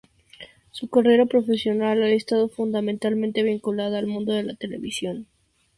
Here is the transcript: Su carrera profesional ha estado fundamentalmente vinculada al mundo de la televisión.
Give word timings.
Su 0.71 0.87
carrera 0.87 1.27
profesional 1.27 2.01
ha 2.01 2.09
estado 2.09 2.49
fundamentalmente 2.49 3.43
vinculada 3.43 3.99
al 3.99 4.07
mundo 4.07 4.33
de 4.33 4.41
la 4.41 4.55
televisión. 4.55 5.27